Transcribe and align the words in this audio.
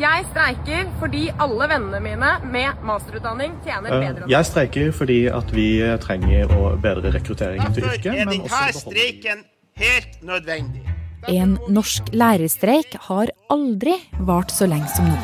Jeg 0.00 0.24
streiker 0.30 0.88
fordi 1.00 1.26
alle 1.36 1.66
vennene 1.68 1.98
mine 2.00 2.30
med 2.48 2.80
masterutdanning 2.88 3.58
tjener 3.64 3.92
bedre 3.92 4.30
Jeg 4.30 4.48
streiker 4.48 4.94
fordi 4.96 5.18
at 5.28 5.52
vi 5.52 5.66
trenger 6.00 6.54
å 6.56 6.72
bedre 6.80 7.12
rekrutteringen 7.12 7.76
til 7.76 7.84
yrket. 7.90 8.08
er 8.14 8.24
men 8.24 8.32
denne 8.38 8.48
også 8.48 8.86
streiken 8.86 9.44
helt 9.76 10.22
nødvendig. 10.24 10.86
En 11.28 11.58
norsk 11.68 12.08
lærerstreik 12.16 12.96
har 13.10 13.30
aldri 13.52 13.98
vart 14.18 14.50
så 14.50 14.66
lenge 14.66 14.88
som 14.96 15.12
nå. 15.12 15.20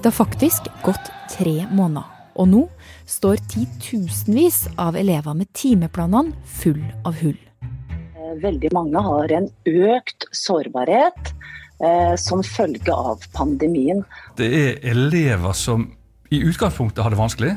Det 0.00 0.08
har 0.08 0.16
faktisk 0.16 0.70
gått 0.86 1.12
tre 1.34 1.66
måneder, 1.68 2.06
og 2.38 2.48
nå 2.54 2.64
står 3.04 3.42
titusenvis 3.50 4.68
av 4.78 4.96
elever 4.96 5.36
med 5.36 5.50
timeplanene 5.52 6.32
full 6.62 6.80
av 7.04 7.18
hull. 7.20 7.49
Veldig 8.38 8.70
mange 8.74 9.00
har 9.02 9.32
en 9.34 9.48
økt 9.66 10.26
sårbarhet 10.36 11.32
eh, 11.82 12.14
som 12.20 12.44
følge 12.46 12.94
av 12.94 13.24
pandemien. 13.34 14.04
Det 14.38 14.46
er 14.46 14.78
elever 14.92 15.56
som 15.58 15.88
i 16.30 16.38
utgangspunktet 16.46 17.02
har 17.02 17.10
det 17.10 17.18
vanskelig, 17.18 17.56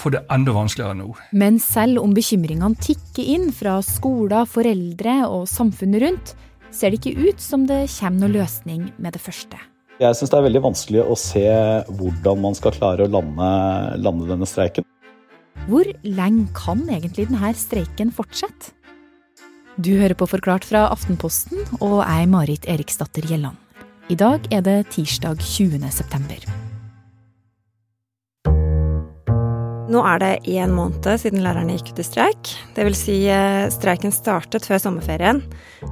får 0.00 0.16
det 0.16 0.22
enda 0.34 0.54
vanskeligere 0.56 0.98
nå. 0.98 1.12
Men 1.30 1.60
selv 1.62 2.02
om 2.02 2.14
bekymringene 2.16 2.78
tikker 2.82 3.34
inn 3.36 3.50
fra 3.54 3.78
skoler, 3.86 4.48
foreldre 4.50 5.20
og 5.28 5.46
samfunnet 5.50 6.02
rundt, 6.02 6.34
ser 6.74 6.90
det 6.90 7.00
ikke 7.00 7.30
ut 7.30 7.42
som 7.42 7.66
det 7.70 7.84
kommer 7.98 8.24
noen 8.24 8.40
løsning 8.40 8.88
med 8.98 9.14
det 9.14 9.22
første. 9.22 9.58
Jeg 10.00 10.16
syns 10.16 10.32
det 10.32 10.38
er 10.38 10.46
veldig 10.46 10.64
vanskelig 10.64 11.02
å 11.04 11.14
se 11.18 11.46
hvordan 11.92 12.40
man 12.40 12.56
skal 12.56 12.72
klare 12.72 13.04
å 13.04 13.12
lande, 13.12 13.50
lande 14.00 14.26
denne 14.30 14.48
streiken. 14.48 14.86
Hvor 15.68 15.86
lenge 16.02 16.48
kan 16.56 16.80
egentlig 16.88 17.28
denne 17.28 17.52
streiken 17.54 18.10
fortsette? 18.16 18.72
Du 19.80 19.94
hører 19.96 20.12
på 20.18 20.26
Forklart 20.28 20.66
fra 20.68 20.82
Aftenposten, 20.92 21.62
og 21.80 22.02
er 22.02 22.26
Marit 22.28 22.66
Eriksdatter 22.68 23.24
Gjelland. 23.24 23.56
I 24.12 24.16
dag 24.18 24.44
er 24.52 24.64
det 24.66 24.90
tirsdag 24.92 25.40
20. 25.40 25.86
september. 25.94 26.42
Nå 29.90 30.02
er 30.04 30.20
det 30.20 30.32
én 30.52 30.74
måned 30.74 31.08
siden 31.22 31.40
lærerne 31.40 31.78
gikk 31.78 31.94
ut 31.94 32.02
i 32.02 32.06
streik. 32.06 32.50
Det 32.76 32.84
vil 32.86 32.98
si, 32.98 33.16
eh, 33.32 33.70
streiken 33.72 34.12
startet 34.12 34.68
før 34.68 34.82
sommerferien, 34.84 35.40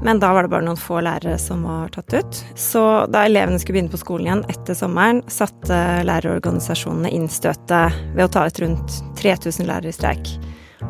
men 0.03 0.21
da 0.21 0.35
var 0.35 0.43
det 0.45 0.53
bare 0.53 0.67
noen 0.69 0.77
få 0.77 1.01
lærere 1.01 1.39
som 1.41 1.65
var 1.65 1.89
tatt 1.89 2.13
ut. 2.13 2.45
Så 2.55 3.11
da 3.11 3.25
elevene 3.25 3.59
skulle 3.59 3.81
begynne 3.81 3.95
på 3.95 4.05
skolen 4.05 4.27
igjen 4.29 4.45
etter 4.53 4.77
sommeren, 4.77 5.25
satte 5.33 6.05
lærerorganisasjonene 6.05 7.11
inn 7.11 7.29
støtet 7.29 7.97
ved 8.15 8.29
å 8.29 8.33
ta 8.37 8.45
ut 8.45 8.61
rundt 8.61 9.01
3000 9.17 9.65
lærere 9.65 9.89
i 9.89 9.97
streik. 9.97 10.39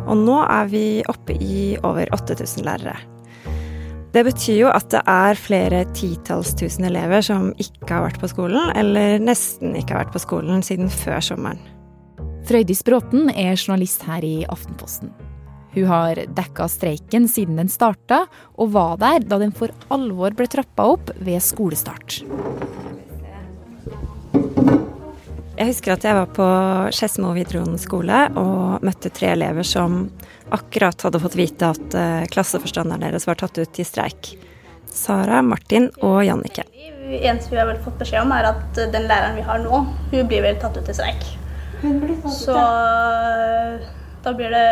Og 0.05 0.17
nå 0.21 0.41
er 0.45 0.69
vi 0.73 0.85
oppe 1.09 1.37
i 1.41 1.77
over 1.83 2.11
8000 2.15 2.67
lærere. 2.67 2.99
Det 4.13 4.25
betyr 4.25 4.57
jo 4.63 4.69
at 4.73 4.89
det 4.93 5.03
er 5.05 5.37
flere 5.37 5.83
titalls 5.97 6.55
tusen 6.57 6.87
elever 6.89 7.21
som 7.25 7.51
ikke 7.61 7.91
har 7.93 8.07
vært 8.07 8.21
på 8.23 8.31
skolen, 8.33 8.71
eller 8.79 9.21
nesten 9.21 9.77
ikke 9.77 9.95
har 9.95 10.07
vært 10.07 10.15
på 10.17 10.23
skolen 10.25 10.65
siden 10.65 10.89
før 10.93 11.21
sommeren. 11.25 11.61
Frøydis 12.49 12.81
Bråten 12.87 13.29
er 13.35 13.53
journalist 13.53 14.07
her 14.09 14.25
i 14.25 14.47
Aftenposten. 14.49 15.13
Hun 15.75 15.85
har 15.91 16.23
dekka 16.33 16.65
streiken 16.73 17.29
siden 17.29 17.61
den 17.61 17.69
starta, 17.69 18.23
og 18.57 18.73
var 18.73 18.97
der 19.03 19.27
da 19.29 19.37
den 19.43 19.53
for 19.53 19.75
alvor 19.93 20.33
ble 20.37 20.49
trappa 20.49 20.89
opp 20.95 21.13
ved 21.21 21.45
skolestart. 21.45 22.23
Jeg 25.59 25.73
husker 25.73 25.97
at 25.97 26.05
jeg 26.07 26.15
var 26.15 26.29
på 26.31 26.45
Skedsmo 26.95 27.33
videregående 27.35 27.81
skole 27.83 28.19
og 28.39 28.85
møtte 28.87 29.11
tre 29.11 29.33
elever 29.35 29.67
som 29.67 30.05
akkurat 30.55 31.03
hadde 31.03 31.19
fått 31.19 31.35
vite 31.39 31.71
at 31.75 31.97
eh, 31.99 32.29
klasseforstanderen 32.31 33.03
deres 33.03 33.27
var 33.27 33.41
tatt 33.41 33.59
ut 33.59 33.81
i 33.83 33.87
streik. 33.87 34.37
Sara, 34.87 35.43
Martin 35.43 35.91
og 35.99 36.21
Jannike. 36.25 36.63
Det 36.71 37.19
eneste 37.27 37.51
vi 37.57 37.59
har 37.59 37.67
vel 37.67 37.81
fått 37.83 37.99
beskjed 37.99 38.23
om, 38.23 38.33
er 38.37 38.53
at 38.53 38.79
den 38.79 39.11
læreren 39.11 39.35
vi 39.35 39.45
har 39.49 39.59
nå, 39.65 39.83
hun 40.13 40.31
blir 40.31 40.47
vel 40.47 40.63
tatt 40.63 40.79
ut 40.79 40.89
i 40.89 40.95
streik. 40.95 41.27
Så 42.31 42.55
da 44.29 44.35
blir 44.37 44.53
det 44.53 44.67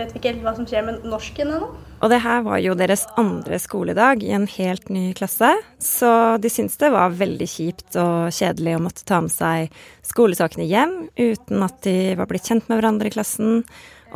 Vet 0.00 0.12
vi 0.12 0.20
ikke 0.20 0.32
helt 0.34 0.44
hva 0.44 0.52
som 0.56 0.66
skjer 0.68 0.84
med 0.86 1.06
norsken 1.08 1.50
ennå. 1.54 1.68
Og 2.00 2.08
det 2.12 2.20
her 2.24 2.40
var 2.46 2.60
jo 2.62 2.72
deres 2.78 3.02
andre 3.20 3.58
skoledag 3.60 4.22
i 4.24 4.32
en 4.32 4.46
helt 4.48 4.88
ny 4.92 5.10
klasse, 5.16 5.50
så 5.82 6.12
de 6.40 6.48
syntes 6.52 6.80
det 6.80 6.88
var 6.94 7.12
veldig 7.12 7.48
kjipt 7.50 7.98
og 8.00 8.30
kjedelig 8.32 8.78
å 8.78 8.82
måtte 8.86 9.04
ta 9.08 9.18
med 9.20 9.32
seg 9.34 9.74
skolesakene 10.08 10.64
hjem 10.64 10.94
uten 11.20 11.66
at 11.66 11.82
de 11.84 12.14
var 12.16 12.30
blitt 12.30 12.48
kjent 12.48 12.70
med 12.70 12.80
hverandre 12.80 13.10
i 13.10 13.12
klassen, 13.12 13.60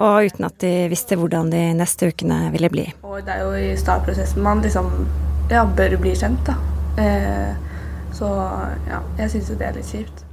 og 0.00 0.31
uten 0.31 0.49
at 0.49 0.56
de 0.65 0.73
visste 0.93 1.19
hvordan 1.21 1.53
de 1.53 1.61
neste 1.77 2.09
ukene 2.09 2.49
ville 2.55 2.73
bli. 2.73 2.89
Og 3.05 3.21
det 3.27 3.37
er 3.37 3.44
jo 3.44 3.53
i 3.53 3.77
startprosessen 3.77 4.41
man 4.44 4.65
liksom 4.65 4.89
ja, 5.53 5.67
bør 5.69 5.99
bli 6.00 6.17
kjent, 6.17 6.41
da. 6.49 6.56
Eh, 7.05 7.53
så 8.17 8.33
ja, 8.89 9.05
jeg 9.21 9.34
syns 9.34 9.53
jo 9.53 9.61
det 9.61 9.69
er 9.69 9.77
litt 9.77 9.93
kjipt. 9.93 10.25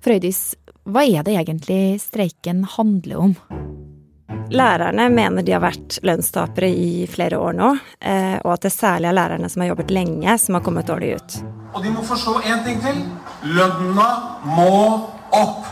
Frøydis, 0.00 0.44
hva 0.88 1.02
er 1.04 1.26
det 1.26 1.34
egentlig 1.36 1.98
streiken 2.06 2.62
handler 2.78 3.26
om? 3.26 3.34
Lærerne 4.50 5.08
mener 5.08 5.42
de 5.46 5.52
har 5.54 5.62
vært 5.62 6.00
lønnstapere 6.02 6.66
i 6.74 7.06
flere 7.10 7.38
år 7.38 7.54
nå, 7.54 7.68
eh, 8.02 8.36
og 8.42 8.54
at 8.56 8.64
det 8.66 8.72
særlig 8.74 9.06
er 9.10 9.14
lærerne 9.14 9.50
som 9.50 9.62
har 9.62 9.70
jobbet 9.70 9.92
lenge, 9.94 10.38
som 10.42 10.56
har 10.58 10.64
kommet 10.66 10.88
dårlig 10.90 11.12
ut. 11.20 11.36
Og 11.74 11.84
de 11.84 11.92
må 11.94 12.02
forstå 12.02 12.34
én 12.50 12.64
ting 12.64 12.80
til. 12.82 12.98
Lønna 13.46 14.08
må 14.56 14.72
opp. 15.38 15.68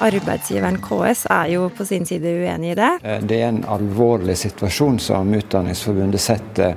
Arbeidsgiveren 0.00 0.76
KS 0.84 1.26
er 1.32 1.48
jo 1.54 1.70
på 1.76 1.84
sin 1.88 2.04
side 2.08 2.34
uenig 2.42 2.74
i 2.74 2.76
det. 2.76 2.90
Eh, 3.02 3.20
Det 3.24 3.40
er 3.40 3.48
en 3.48 3.64
alvorlig 3.64 4.36
situasjon 4.36 4.98
som 5.00 5.34
Utdanningsforbundet 5.34 6.20
setter 6.20 6.76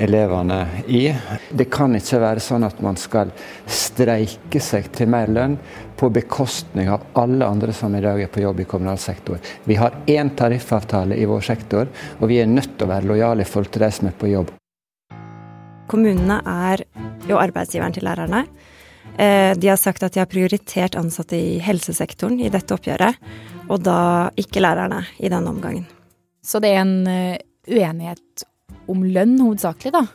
elevene 0.00 0.60
i. 0.86 1.02
Det 1.50 1.66
kan 1.72 1.94
ikke 1.96 2.20
være 2.22 2.42
sånn 2.42 2.64
at 2.64 2.80
man 2.84 2.96
skal 3.00 3.32
streike 3.68 4.62
seg 4.64 4.88
til 4.96 5.10
mer 5.12 5.28
lønn 5.30 5.58
på 6.00 6.08
bekostning 6.14 6.88
av 6.88 7.04
alle 7.20 7.44
andre 7.44 7.74
som 7.76 7.94
i 7.96 8.00
dag 8.00 8.22
er 8.24 8.32
på 8.32 8.40
jobb 8.40 8.62
i 8.64 8.68
kommunal 8.68 8.98
sektor. 8.98 9.38
Vi 9.68 9.76
har 9.76 9.98
én 10.08 10.32
tariffavtale 10.36 11.18
i 11.20 11.28
vår 11.28 11.44
sektor, 11.44 11.90
og 12.18 12.32
vi 12.32 12.40
er 12.40 12.48
nødt 12.48 12.78
til 12.78 12.88
å 12.88 12.92
være 12.94 13.10
lojale 13.10 13.44
i 13.44 13.50
forhold 13.50 13.72
til 13.74 13.84
de 13.84 13.92
som 13.92 14.08
er 14.08 14.16
på 14.16 14.32
jobb. 14.32 14.54
Kommunene 15.90 16.40
er 16.48 16.86
jo 17.28 17.40
arbeidsgiveren 17.40 17.92
til 17.92 18.06
lærerne. 18.08 18.44
Eh, 19.18 19.52
De 19.58 19.68
har 19.68 19.76
sagt 19.76 20.02
at 20.06 20.14
de 20.14 20.22
har 20.22 20.30
prioritert 20.30 20.96
ansatte 20.96 21.36
i 21.36 21.58
helsesektoren 21.58 22.40
i 22.40 22.48
dette 22.48 22.72
oppgjøret, 22.74 23.18
og 23.68 23.82
da 23.84 24.30
ikke 24.38 24.62
lærerne 24.62 25.04
i 25.18 25.28
denne 25.28 25.50
omgangen. 25.50 25.84
Så 26.42 26.60
det 26.62 26.72
er 26.72 26.84
en 26.86 27.06
eh, 27.06 27.36
uenighet 27.68 28.46
om 28.90 29.04
lønn 29.06 29.38
hovedsakelig, 29.40 29.94
da? 29.94 30.06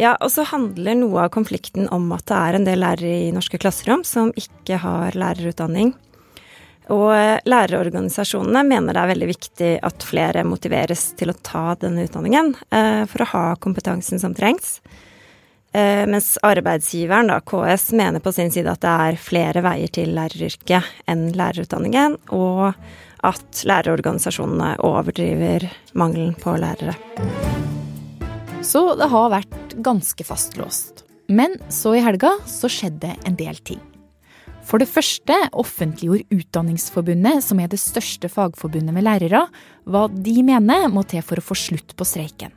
Ja, 0.00 0.16
og 0.18 0.32
så 0.34 0.42
handler 0.48 0.96
noe 0.98 1.26
av 1.26 1.34
konflikten 1.34 1.86
om 1.94 2.08
at 2.16 2.26
det 2.26 2.38
er 2.38 2.58
en 2.58 2.66
del 2.66 2.82
lærere 2.82 3.28
i 3.28 3.34
norske 3.34 3.60
klasserom 3.62 4.02
som 4.06 4.32
ikke 4.38 4.80
har 4.82 5.14
lærerutdanning. 5.18 5.94
Og 6.92 7.08
eh, 7.16 7.38
lærerorganisasjonene 7.48 8.64
mener 8.68 8.92
det 8.92 9.00
er 9.00 9.12
veldig 9.14 9.30
viktig 9.30 9.70
at 9.86 10.04
flere 10.04 10.44
motiveres 10.44 11.12
til 11.16 11.32
å 11.32 11.38
ta 11.46 11.72
denne 11.80 12.04
utdanningen 12.04 12.52
eh, 12.74 13.04
for 13.08 13.24
å 13.24 13.30
ha 13.30 13.44
kompetansen 13.62 14.20
som 14.20 14.34
trengs. 14.36 14.80
Eh, 15.74 16.04
mens 16.10 16.34
arbeidsgiveren, 16.44 17.30
da, 17.32 17.40
KS, 17.40 17.88
mener 17.96 18.20
på 18.22 18.34
sin 18.36 18.52
side 18.52 18.74
at 18.74 18.82
det 18.84 18.92
er 19.06 19.22
flere 19.22 19.64
veier 19.64 19.94
til 19.94 20.12
læreryrket 20.14 21.08
enn 21.10 21.30
lærerutdanningen, 21.38 22.18
og 22.36 22.74
at 23.24 23.64
lærerorganisasjonene 23.68 24.74
overdriver 24.84 25.66
mangelen 25.96 26.34
på 26.38 26.56
lærere. 26.60 26.96
Så 28.64 28.94
det 28.98 29.08
har 29.12 29.32
vært 29.32 29.74
ganske 29.84 30.24
fastlåst. 30.24 31.04
Men 31.28 31.56
så 31.72 31.94
i 31.96 32.04
helga 32.04 32.34
så 32.48 32.68
skjedde 32.68 33.14
en 33.24 33.36
del 33.38 33.56
ting. 33.64 33.80
For 34.64 34.80
det 34.80 34.88
første 34.88 35.36
offentliggjorde 35.52 36.24
Utdanningsforbundet, 36.32 37.44
som 37.44 37.60
er 37.60 37.68
det 37.68 37.80
største 37.80 38.30
fagforbundet 38.32 38.96
med 38.96 39.04
lærere, 39.04 39.44
hva 39.84 40.06
de 40.08 40.38
mener 40.44 40.88
må 40.92 41.04
til 41.08 41.24
for 41.24 41.40
å 41.40 41.44
få 41.44 41.56
slutt 41.66 41.92
på 41.96 42.06
streiken. 42.08 42.54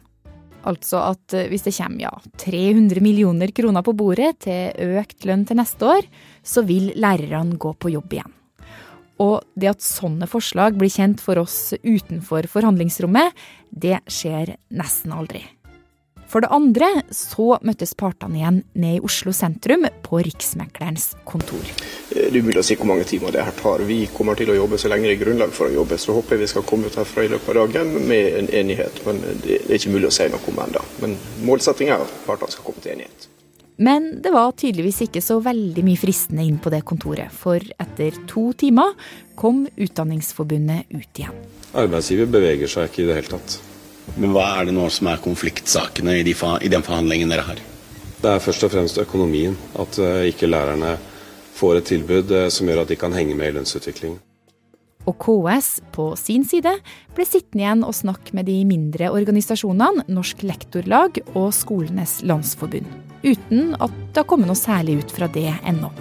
Altså 0.67 0.99
at 1.13 1.35
eh, 1.35 1.47
hvis 1.51 1.67
det 1.67 1.75
kommer 1.77 2.07
ja, 2.07 2.13
300 2.43 3.03
millioner 3.03 3.51
kroner 3.55 3.83
på 3.85 3.95
bordet 3.95 4.33
til 4.47 4.97
økt 4.99 5.27
lønn 5.27 5.45
til 5.47 5.59
neste 5.59 5.87
år, 5.87 6.07
så 6.43 6.63
vil 6.67 6.91
lærerne 6.99 7.59
gå 7.59 7.71
på 7.75 7.91
jobb 7.93 8.17
igjen. 8.17 8.33
Og 9.23 9.41
det 9.57 9.71
at 9.71 9.85
sånne 9.85 10.29
forslag 10.29 10.77
blir 10.77 10.93
kjent 10.93 11.21
for 11.23 11.41
oss 11.41 11.73
utenfor 11.81 12.49
forhandlingsrommet, 12.51 13.33
det 13.71 13.99
skjer 14.11 14.55
nesten 14.69 15.15
aldri. 15.15 15.43
For 16.27 16.43
det 16.43 16.51
andre 16.51 16.89
så 17.15 17.55
møttes 17.63 17.93
partene 17.95 18.35
igjen 18.35 18.57
ned 18.75 18.97
i 18.97 19.03
Oslo 19.03 19.31
sentrum, 19.35 19.85
på 20.03 20.19
Riksmeklerens 20.27 21.13
kontor. 21.27 21.63
Det 22.11 22.25
er 22.27 22.35
umulig 22.35 22.59
å 22.59 22.65
si 22.67 22.75
hvor 22.79 22.89
mange 22.89 23.07
timer 23.07 23.31
det 23.35 23.45
her 23.47 23.55
tar. 23.55 23.83
Vi 23.87 24.01
kommer 24.11 24.35
til 24.39 24.51
å 24.51 24.57
jobbe 24.57 24.79
så 24.81 24.91
lenge 24.91 25.07
det 25.07 25.15
er 25.15 25.23
grunnlag 25.23 25.55
for 25.55 25.69
å 25.69 25.75
jobbe. 25.77 25.99
Så 26.01 26.15
håper 26.17 26.35
jeg 26.35 26.43
vi 26.43 26.51
skal 26.51 26.67
komme 26.67 26.91
ut 26.91 26.99
herfra 26.99 27.23
i 27.23 27.31
løpet 27.31 27.53
av 27.53 27.71
dagen 27.71 27.95
med 28.11 28.41
en 28.41 28.51
enighet. 28.59 28.99
Men 29.07 29.23
det 29.45 29.61
er 29.63 29.79
ikke 29.79 29.95
mulig 29.95 30.11
å 30.11 30.15
si 30.19 30.27
noe 30.31 30.51
om 30.51 30.61
ennå. 30.67 30.83
Men 31.03 31.17
målsettingen 31.47 31.95
er 31.95 32.03
at 32.03 32.21
partene 32.27 32.55
skal 32.55 32.67
komme 32.67 32.83
til 32.83 32.97
enighet. 32.97 33.29
Men 33.77 34.09
det 34.23 34.33
var 34.33 34.55
tydeligvis 34.57 35.03
ikke 35.05 35.21
så 35.21 35.37
veldig 35.43 35.83
mye 35.85 36.01
fristende 36.01 36.45
inn 36.47 36.57
på 36.61 36.71
det 36.73 36.81
kontoret, 36.87 37.29
for 37.33 37.61
etter 37.61 38.17
to 38.29 38.49
timer 38.57 38.95
kom 39.37 39.67
Utdanningsforbundet 39.77 40.89
ut 40.89 41.21
igjen. 41.21 41.41
Arbeidsgiver 41.77 42.29
beveger 42.33 42.71
seg 42.71 42.89
ikke 42.89 43.03
i 43.03 43.09
det 43.11 43.17
hele 43.19 43.35
tatt. 43.35 43.57
Men 44.17 44.33
hva 44.33 44.47
er 44.57 44.69
det 44.69 44.77
nå 44.77 44.87
som 44.93 45.09
er 45.11 45.21
konfliktsakene 45.21 46.15
i, 46.17 46.23
de, 46.25 46.33
i 46.33 46.71
den 46.73 46.85
forhandlingen 46.85 47.29
dere 47.29 47.45
har? 47.45 47.61
Det 48.17 48.31
er 48.31 48.41
først 48.41 48.65
og 48.65 48.73
fremst 48.73 48.97
økonomien. 49.01 49.53
At 49.77 49.99
uh, 50.01 50.23
ikke 50.25 50.49
lærerne 50.49 50.95
får 51.57 51.81
et 51.81 51.91
tilbud 51.91 52.33
uh, 52.33 52.47
som 52.53 52.69
gjør 52.69 52.85
at 52.85 52.93
de 52.93 52.97
kan 52.97 53.13
henge 53.13 53.37
med 53.37 53.51
i 53.51 53.57
lønnsutviklingen. 53.59 54.23
Og 55.07 55.15
KS 55.23 55.69
på 55.95 56.09
sin 56.19 56.43
side 56.43 56.73
ble 57.15 57.25
sittende 57.27 57.63
igjen 57.63 57.85
og 57.87 57.95
snakke 57.95 58.35
med 58.35 58.49
de 58.49 58.57
mindre 58.67 59.11
organisasjonene 59.13 60.03
Norsk 60.11 60.43
Lektorlag 60.43 61.21
og 61.31 61.53
Skolenes 61.55 62.19
Landsforbund, 62.27 62.89
uten 63.27 63.73
at 63.83 63.93
det 64.13 64.23
har 64.23 64.29
kommet 64.29 64.49
noe 64.49 64.59
særlig 64.59 65.01
ut 65.01 65.13
fra 65.13 65.29
det 65.31 65.49
ennå. 65.67 65.91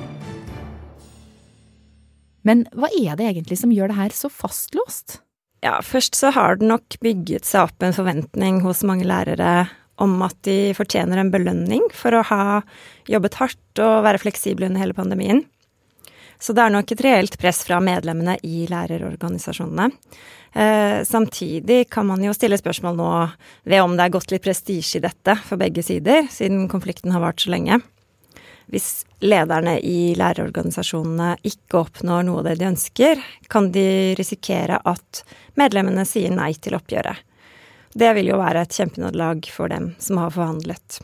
Men 2.46 2.62
hva 2.78 2.90
er 2.94 3.18
det 3.18 3.26
egentlig 3.26 3.58
som 3.58 3.72
gjør 3.74 3.90
det 3.90 3.98
her 3.98 4.14
så 4.14 4.30
fastlåst? 4.30 5.18
Ja, 5.64 5.80
først 5.82 6.14
så 6.14 6.30
har 6.34 6.60
det 6.60 6.68
nok 6.68 6.98
bygget 7.02 7.48
seg 7.48 7.66
opp 7.66 7.82
en 7.82 7.96
forventning 7.96 8.60
hos 8.62 8.84
mange 8.86 9.06
lærere 9.08 9.66
om 10.02 10.18
at 10.22 10.36
de 10.46 10.74
fortjener 10.76 11.18
en 11.18 11.32
belønning 11.32 11.82
for 11.96 12.14
å 12.14 12.24
ha 12.28 12.42
jobbet 13.10 13.38
hardt 13.40 13.82
og 13.82 14.04
være 14.06 14.20
fleksible 14.22 14.68
under 14.68 14.82
hele 14.82 14.96
pandemien. 14.96 15.42
Så 16.38 16.52
det 16.56 16.64
er 16.64 16.72
nok 16.74 16.92
et 16.92 17.02
reelt 17.04 17.38
press 17.40 17.62
fra 17.66 17.78
medlemmene 17.80 18.36
i 18.44 18.66
lærerorganisasjonene. 18.70 19.90
Eh, 20.56 21.02
samtidig 21.04 21.90
kan 21.90 22.06
man 22.06 22.22
jo 22.24 22.32
stille 22.36 22.58
spørsmål 22.60 22.96
nå 22.96 23.10
ved 23.68 23.82
om 23.82 23.96
det 23.96 24.06
er 24.06 24.14
gått 24.14 24.32
litt 24.32 24.44
prestisje 24.44 25.00
i 25.00 25.04
dette 25.04 25.36
for 25.44 25.60
begge 25.60 25.84
sider, 25.84 26.28
siden 26.32 26.68
konflikten 26.72 27.12
har 27.12 27.24
vart 27.24 27.42
så 27.44 27.52
lenge. 27.52 27.80
Hvis 28.72 29.04
lederne 29.22 29.76
i 29.78 30.14
lærerorganisasjonene 30.18 31.36
ikke 31.46 31.84
oppnår 31.84 32.24
noe 32.26 32.40
av 32.42 32.48
det 32.48 32.56
de 32.60 32.70
ønsker, 32.72 33.20
kan 33.52 33.70
de 33.72 34.14
risikere 34.18 34.80
at 34.82 35.22
medlemmene 35.60 36.06
sier 36.08 36.34
nei 36.34 36.52
til 36.58 36.74
oppgjøret. 36.78 37.20
Det 37.96 38.10
vil 38.18 38.32
jo 38.32 38.40
være 38.40 38.66
et 38.66 38.74
kjempenederlag 38.76 39.46
for 39.52 39.72
dem 39.72 39.94
som 40.02 40.18
har 40.20 40.34
forhandlet. 40.34 40.98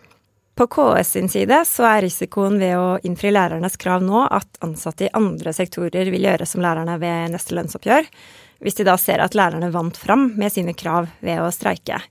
På 0.54 0.66
KS 0.66 1.10
sin 1.16 1.30
side 1.32 1.62
så 1.64 1.86
er 1.88 2.02
risikoen 2.04 2.58
ved 2.60 2.76
å 2.76 2.88
innfri 3.08 3.30
lærernes 3.32 3.78
krav 3.80 4.02
nå 4.04 4.26
at 4.26 4.58
ansatte 4.64 5.06
i 5.06 5.12
andre 5.16 5.54
sektorer 5.56 6.10
vil 6.12 6.26
gjøre 6.28 6.46
som 6.48 6.60
lærerne 6.64 6.98
ved 7.00 7.32
neste 7.32 7.56
lønnsoppgjør, 7.56 8.08
hvis 8.62 8.76
de 8.78 8.86
da 8.86 8.98
ser 9.00 9.22
at 9.24 9.36
lærerne 9.38 9.72
vant 9.72 9.96
fram 9.96 10.28
med 10.36 10.52
sine 10.52 10.74
krav 10.76 11.08
ved 11.24 11.40
å 11.40 11.48
streike. 11.54 12.02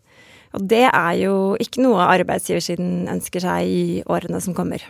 Og 0.57 0.65
det 0.73 0.87
er 0.89 1.13
jo 1.21 1.35
ikke 1.61 1.85
noe 1.85 2.09
arbeidsgiversiden 2.09 3.05
ønsker 3.13 3.45
seg 3.45 3.69
i 3.69 3.85
årene 4.09 4.41
som 4.43 4.57
kommer. 4.57 4.83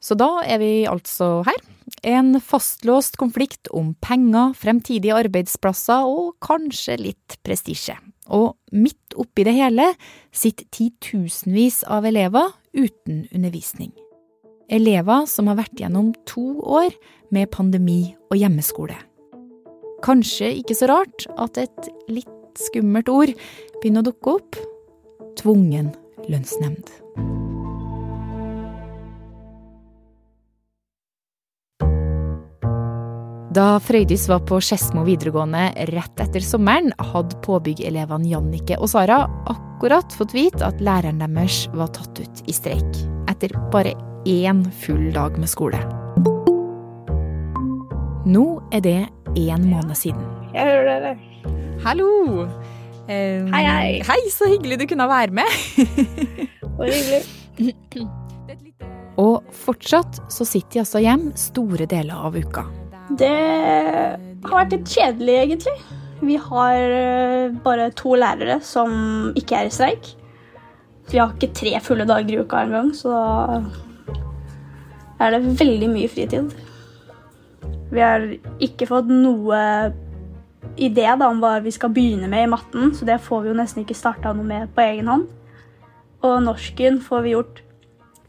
Så 0.00 0.16
da 0.16 0.28
er 0.44 0.60
vi 0.62 0.72
altså 0.88 1.40
her. 1.48 1.58
En 2.06 2.36
fastlåst 2.44 3.18
konflikt 3.20 3.68
om 3.76 3.92
penger, 4.04 4.54
fremtidige 4.56 5.16
arbeidsplasser 5.16 6.06
og 6.08 6.36
kanskje 6.44 7.00
litt 7.00 7.40
prestisje. 7.44 7.96
Og 8.30 8.54
midt 8.72 9.16
oppi 9.18 9.44
det 9.46 9.56
hele 9.56 9.90
sitter 10.32 10.68
titusenvis 10.74 11.82
av 11.90 12.06
elever 12.08 12.52
uten 12.76 13.24
undervisning. 13.34 13.92
Elever 14.70 15.26
som 15.26 15.50
har 15.50 15.58
vært 15.58 15.80
gjennom 15.82 16.12
to 16.30 16.60
år 16.62 16.94
med 17.34 17.50
pandemi 17.50 18.14
og 18.30 18.38
hjemmeskole. 18.38 18.94
Kanskje 20.06 20.52
ikke 20.62 20.78
så 20.78 20.88
rart 20.92 21.26
at 21.36 21.58
et 21.60 21.90
litt 22.08 22.62
skummelt 22.70 23.10
ord 23.12 23.34
begynner 23.80 24.04
å 24.04 24.10
dukke 24.12 24.38
opp 24.38 24.60
tvungen 25.40 25.90
lønnsnemnd. 26.30 27.49
Da 33.50 33.80
Frøydis 33.82 34.28
var 34.30 34.44
på 34.46 34.60
Skedsmo 34.62 35.02
videregående 35.02 35.72
rett 35.90 36.20
etter 36.22 36.44
sommeren, 36.44 36.92
hadde 37.02 37.34
påbyggelevene 37.42 38.28
Jannike 38.30 38.76
og 38.78 38.92
Sara 38.92 39.24
akkurat 39.50 40.14
fått 40.14 40.36
vite 40.36 40.62
at 40.62 40.78
læreren 40.78 41.18
deres 41.18 41.64
var 41.74 41.90
tatt 41.90 42.20
ut 42.22 42.42
i 42.46 42.54
streik. 42.54 43.00
Etter 43.26 43.50
bare 43.72 43.96
én 44.22 44.62
full 44.84 45.08
dag 45.16 45.34
med 45.34 45.50
skole. 45.50 45.80
Nå 48.30 48.44
er 48.70 48.84
det 48.86 49.00
én 49.34 49.66
måned 49.66 49.98
siden. 49.98 50.22
Jeg 50.54 50.70
hører 50.70 50.86
dere. 51.08 51.16
Hallo! 51.82 52.10
Um, 53.10 53.50
hei, 53.50 53.64
hei. 53.66 53.88
Hei, 54.06 54.20
så 54.30 54.46
hyggelig 54.52 54.78
du 54.84 54.86
kunne 54.92 55.08
være 55.10 55.34
med. 55.40 55.50
Så 56.78 56.86
hyggelig. 57.58 58.06
Og 59.18 59.42
fortsatt 59.64 60.22
så 60.32 60.46
sitter 60.48 60.78
de 60.78 60.84
altså 60.84 61.02
hjem 61.02 61.26
store 61.36 61.90
deler 61.90 62.22
av 62.30 62.38
uka. 62.38 62.62
Det 63.18 63.36
har 64.46 64.54
vært 64.54 64.76
litt 64.76 64.92
kjedelig, 64.92 65.36
egentlig. 65.44 65.76
Vi 66.20 66.36
har 66.36 66.76
eh, 66.76 67.52
bare 67.64 67.90
to 67.96 68.14
lærere 68.18 68.60
som 68.64 68.90
ikke 69.38 69.56
er 69.56 69.66
i 69.70 69.74
streik. 69.74 70.04
Vi 71.10 71.18
har 71.18 71.32
ikke 71.34 71.54
tre 71.56 71.80
fulle 71.82 72.06
dager 72.06 72.36
i 72.36 72.40
uka 72.44 72.56
engang, 72.66 72.88
så 72.94 73.08
da 73.10 73.22
er 75.26 75.30
det 75.34 75.58
veldig 75.58 75.88
mye 75.90 76.08
fritid. 76.12 76.52
Vi 77.90 78.00
har 78.04 78.20
ikke 78.62 78.86
fått 78.88 79.08
noe 79.10 79.58
idé 80.80 81.06
da, 81.08 81.26
om 81.26 81.40
hva 81.42 81.58
vi 81.64 81.72
skal 81.74 81.92
begynne 81.94 82.28
med 82.30 82.44
i 82.46 82.52
matten, 82.52 82.94
så 82.94 83.04
det 83.08 83.24
får 83.24 83.42
vi 83.42 83.50
jo 83.50 83.58
nesten 83.58 83.82
ikke 83.82 83.98
starta 83.98 84.32
noe 84.36 84.46
med 84.46 84.70
på 84.76 84.84
egen 84.84 85.10
hånd. 85.10 85.26
Og 86.26 86.34
norsken 86.44 87.00
får 87.02 87.20
vi 87.24 87.34
gjort 87.34 87.56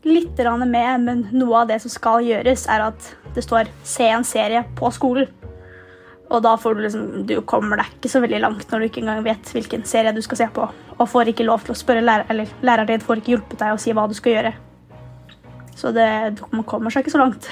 litt 0.03 0.37
med, 0.37 1.01
men 1.01 1.27
noe 1.31 1.61
av 1.61 1.67
det 1.67 1.81
som 1.81 1.91
skal 1.91 2.23
gjøres, 2.25 2.67
er 2.67 2.87
at 2.87 3.15
det 3.35 3.43
står 3.43 3.67
'se 3.83 4.07
en 4.09 4.23
serie 4.23 4.63
på 4.75 4.91
skolen'. 4.91 5.29
Og 6.31 6.41
da 6.41 6.55
får 6.55 6.75
du 6.75 6.81
liksom 6.81 7.25
Du 7.25 7.41
kommer 7.41 7.77
deg 7.77 7.85
ikke 7.85 8.09
så 8.09 8.21
veldig 8.21 8.39
langt 8.39 8.71
når 8.71 8.79
du 8.79 8.85
ikke 8.85 9.01
engang 9.01 9.23
vet 9.23 9.43
hvilken 9.53 9.83
serie 9.83 10.13
du 10.13 10.21
skal 10.21 10.37
se 10.37 10.47
på, 10.47 10.69
og 10.99 11.09
får 11.09 11.27
ikke 11.27 11.45
lov 11.45 11.63
til 11.65 11.73
å 11.73 11.75
spørre 11.75 12.01
lærer, 12.01 12.25
eller 12.29 12.47
læreren 12.61 12.87
din 12.87 12.99
får 12.99 13.17
ikke 13.17 13.31
hjulpet 13.35 13.59
deg 13.59 13.73
å 13.73 13.79
si 13.79 13.91
hva 13.91 14.07
du 14.07 14.13
skal 14.13 14.33
gjøre. 14.33 14.53
Så 15.75 15.91
det, 15.91 16.41
man 16.51 16.63
kommer 16.63 16.89
seg 16.89 17.03
ikke 17.03 17.11
så 17.11 17.17
langt. 17.17 17.49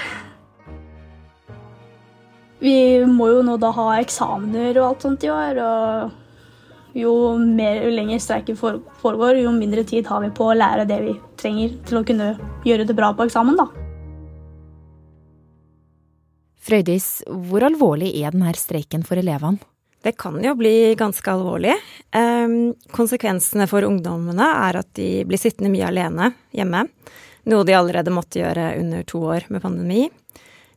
Vi 2.60 3.04
må 3.04 3.28
jo 3.28 3.42
nå 3.42 3.56
da 3.56 3.70
ha 3.70 4.00
eksamener 4.00 4.76
og 4.78 4.88
alt 4.88 5.02
sånt 5.02 5.24
i 5.24 5.30
år, 5.32 5.60
og 5.64 6.10
jo, 6.94 7.36
mer, 7.38 7.82
jo 7.84 7.90
lenger 7.90 8.18
streiken 8.18 8.56
foregår, 8.56 9.40
jo 9.40 9.50
mindre 9.50 9.84
tid 9.84 10.06
har 10.06 10.20
vi 10.20 10.30
på 10.34 10.50
å 10.50 10.56
lære 10.56 10.88
det 10.88 11.00
vi 11.04 11.14
trenger 11.40 11.74
til 11.88 12.00
å 12.00 12.04
kunne 12.06 12.34
gjøre 12.66 12.86
det 12.88 12.96
bra 12.96 13.12
på 13.16 13.26
eksamen. 13.26 13.58
da. 13.58 13.68
Frøydis, 16.60 17.22
hvor 17.26 17.64
alvorlig 17.64 18.12
er 18.20 18.34
denne 18.34 18.52
streiken 18.58 19.04
for 19.06 19.20
elevene? 19.20 19.58
Det 20.00 20.14
kan 20.16 20.38
jo 20.40 20.54
bli 20.56 20.94
ganske 20.96 21.28
alvorlig. 21.28 21.74
Eh, 22.16 22.52
konsekvensene 22.96 23.66
for 23.68 23.84
ungdommene 23.84 24.46
er 24.68 24.78
at 24.80 24.88
de 24.96 25.26
blir 25.28 25.40
sittende 25.40 25.72
mye 25.72 25.90
alene 25.90 26.30
hjemme, 26.56 26.86
noe 27.52 27.66
de 27.68 27.76
allerede 27.76 28.12
måtte 28.14 28.40
gjøre 28.40 28.72
under 28.80 29.04
to 29.08 29.20
år 29.34 29.48
med 29.52 29.60
pandemi. 29.64 30.06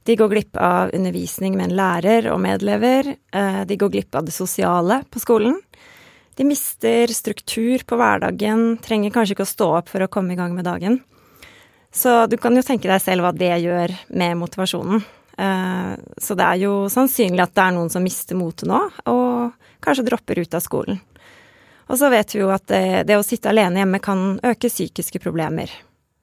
De 0.04 0.18
går 0.20 0.30
glipp 0.34 0.60
av 0.60 0.92
undervisning 0.92 1.56
med 1.56 1.70
en 1.70 1.78
lærer 1.78 2.28
og 2.34 2.42
medelever. 2.44 3.14
Eh, 3.32 3.62
de 3.64 3.80
går 3.80 3.94
glipp 3.94 4.20
av 4.20 4.28
det 4.28 4.36
sosiale 4.36 5.00
på 5.08 5.24
skolen. 5.24 5.56
De 6.36 6.46
mister 6.48 7.12
struktur 7.14 7.84
på 7.86 7.98
hverdagen, 8.00 8.78
trenger 8.84 9.14
kanskje 9.14 9.38
ikke 9.38 9.46
å 9.46 9.54
stå 9.54 9.68
opp 9.80 9.92
for 9.92 10.06
å 10.06 10.10
komme 10.12 10.34
i 10.34 10.40
gang 10.40 10.56
med 10.58 10.66
dagen. 10.66 11.00
Så 11.94 12.24
du 12.26 12.40
kan 12.42 12.56
jo 12.58 12.64
tenke 12.66 12.90
deg 12.90 13.02
selv 13.04 13.26
hva 13.26 13.34
det 13.38 13.52
gjør 13.62 13.94
med 14.18 14.40
motivasjonen. 14.42 15.04
Eh, 15.38 15.94
så 16.18 16.38
det 16.38 16.46
er 16.48 16.62
jo 16.66 16.74
sannsynlig 16.90 17.46
at 17.46 17.54
det 17.54 17.66
er 17.68 17.76
noen 17.76 17.94
som 17.94 18.06
mister 18.06 18.38
motet 18.38 18.70
nå, 18.70 18.82
og 19.10 19.54
kanskje 19.84 20.08
dropper 20.10 20.42
ut 20.42 20.58
av 20.58 20.66
skolen. 20.66 21.02
Og 21.92 22.00
så 22.00 22.10
vet 22.10 22.34
vi 22.34 22.42
jo 22.42 22.52
at 22.54 22.66
det, 22.72 22.84
det 23.10 23.18
å 23.20 23.26
sitte 23.26 23.52
alene 23.52 23.84
hjemme 23.84 24.02
kan 24.02 24.38
øke 24.42 24.72
psykiske 24.72 25.22
problemer. 25.22 25.70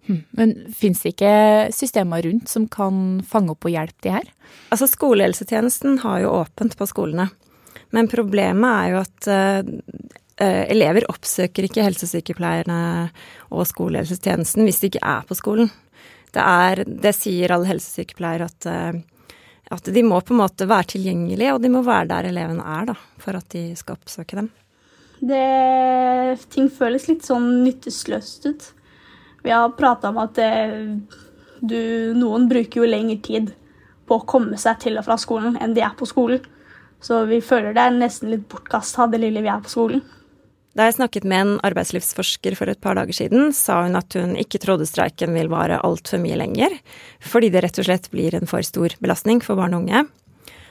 Hm, 0.08 0.22
men 0.34 0.54
fins 0.74 1.02
det 1.04 1.14
ikke 1.14 1.34
systemer 1.76 2.24
rundt 2.24 2.50
som 2.50 2.66
kan 2.72 3.20
fange 3.28 3.52
opp 3.54 3.68
og 3.68 3.74
hjelpe 3.74 4.06
de 4.06 4.14
her? 4.16 4.30
Altså 4.72 4.88
Skolehelsetjenesten 4.90 6.00
har 6.02 6.24
jo 6.24 6.32
åpent 6.40 6.74
på 6.78 6.88
skolene. 6.88 7.28
Men 7.96 8.08
problemet 8.10 8.70
er 8.70 8.92
jo 8.92 9.00
at 9.02 9.28
uh, 9.30 10.64
elever 10.70 11.06
oppsøker 11.10 11.66
ikke 11.66 11.84
helsesykepleierne 11.84 12.80
og 13.50 13.66
skolehelsetjenesten 13.68 14.66
hvis 14.66 14.80
de 14.82 14.92
ikke 14.92 15.04
er 15.12 15.26
på 15.28 15.36
skolen. 15.38 15.70
Det, 16.30 16.42
er, 16.42 16.84
det 16.86 17.14
sier 17.18 17.52
alle 17.52 17.68
helsesykepleiere 17.72 18.46
at, 18.46 18.70
uh, 18.70 19.36
at 19.74 19.92
de 19.94 20.04
må 20.06 20.22
på 20.22 20.36
en 20.36 20.42
måte 20.44 20.68
være 20.70 20.94
tilgjengelige, 20.94 21.54
og 21.54 21.62
de 21.62 21.72
må 21.74 21.84
være 21.86 22.12
der 22.14 22.30
elevene 22.30 22.66
er, 22.78 22.92
da, 22.92 22.98
for 23.22 23.38
at 23.38 23.50
de 23.54 23.70
skal 23.78 23.98
oppsøke 23.98 24.38
dem. 24.38 24.50
Det, 25.20 25.40
ting 26.54 26.70
føles 26.72 27.10
litt 27.10 27.26
sånn 27.28 27.58
nytteløst 27.66 28.46
ut. 28.48 28.70
Vi 29.44 29.52
har 29.52 29.74
prata 29.76 30.08
om 30.08 30.20
at 30.20 30.38
du, 31.60 31.80
noen 32.16 32.48
bruker 32.48 32.80
jo 32.80 32.88
lengre 32.88 33.18
tid 33.24 33.52
på 34.08 34.18
å 34.18 34.26
komme 34.28 34.58
seg 34.60 34.80
til 34.82 34.98
og 35.00 35.06
fra 35.06 35.16
skolen 35.20 35.58
enn 35.60 35.76
de 35.76 35.84
er 35.84 35.92
på 35.96 36.08
skolen. 36.08 36.42
Så 37.00 37.24
vi 37.30 37.40
føler 37.44 37.74
det 37.76 37.82
er 37.82 37.96
nesten 37.96 38.32
litt 38.32 38.48
bortkasta, 38.50 39.08
det 39.10 39.22
lille 39.22 39.42
vi 39.44 39.52
er 39.52 39.62
på 39.64 39.72
skolen. 39.72 40.02
Da 40.78 40.86
jeg 40.86 41.00
snakket 41.00 41.24
med 41.26 41.42
en 41.42 41.56
arbeidslivsforsker 41.66 42.54
for 42.54 42.70
et 42.70 42.80
par 42.82 42.94
dager 42.94 43.16
siden, 43.16 43.50
sa 43.56 43.80
hun 43.82 43.98
at 43.98 44.14
hun 44.14 44.36
ikke 44.38 44.60
trodde 44.62 44.86
streiken 44.86 45.34
vil 45.34 45.50
vare 45.50 45.80
altfor 45.82 46.22
mye 46.22 46.38
lenger, 46.38 46.76
fordi 47.26 47.50
det 47.50 47.64
rett 47.64 47.80
og 47.82 47.88
slett 47.88 48.06
blir 48.12 48.36
en 48.38 48.46
for 48.50 48.62
stor 48.66 48.94
belastning 49.02 49.42
for 49.42 49.58
barn 49.58 49.74
og 49.74 49.82
unge. 49.82 50.04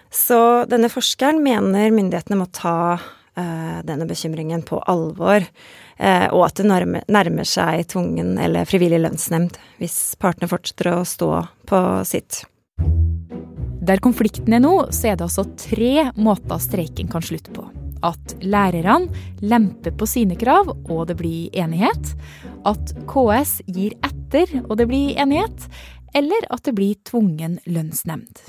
Så 0.10 0.40
denne 0.72 0.90
forskeren 0.90 1.44
mener 1.44 1.92
myndighetene 1.92 2.40
må 2.40 2.48
ta 2.56 2.96
eh, 2.96 3.82
denne 3.86 4.08
bekymringen 4.10 4.64
på 4.66 4.80
alvor, 4.90 5.44
eh, 5.44 6.28
og 6.32 6.46
at 6.48 6.62
det 6.62 6.70
nærmer, 6.72 7.04
nærmer 7.12 7.46
seg 7.46 7.84
tvungen 7.92 8.38
eller 8.40 8.70
frivillig 8.70 9.04
lønnsnemnd 9.04 9.60
hvis 9.84 10.00
partene 10.22 10.50
fortsetter 10.50 10.94
å 10.96 11.04
stå 11.06 11.34
på 11.70 11.84
sitt. 12.08 12.46
Der 13.90 13.98
konflikten 13.98 14.54
er 14.54 14.62
nå, 14.62 14.74
så 14.94 15.10
er 15.10 15.16
det 15.18 15.26
altså 15.26 15.48
tre 15.58 16.12
måter 16.14 16.62
streiken 16.62 17.08
kan 17.10 17.24
slutte 17.26 17.50
på. 17.56 17.64
At 18.06 18.36
lærerne 18.46 19.10
lemper 19.42 19.96
på 19.98 20.06
sine 20.06 20.38
krav, 20.38 20.70
og 20.86 21.08
det 21.10 21.18
blir 21.18 21.50
enighet. 21.58 22.14
At 22.70 22.94
KS 23.10 23.56
gir 23.66 23.98
etter, 24.06 24.62
og 24.68 24.78
det 24.78 24.86
blir 24.92 25.18
enighet. 25.18 25.66
Eller 26.14 26.46
at 26.54 26.70
det 26.70 26.76
blir 26.78 27.02
tvungen 27.10 27.58
lønnsnemnd. 27.66 28.46